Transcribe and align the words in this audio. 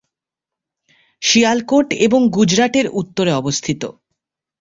শিয়ালকোট 1.21 1.87
এবং 2.05 2.21
গুজরাট 2.29 2.73
এর 2.75 2.87
উত্তরে 2.91 3.31
অবস্থিত। 3.33 3.81